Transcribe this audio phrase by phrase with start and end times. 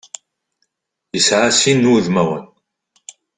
[1.15, 2.45] Yesɛa sin n wudmawen.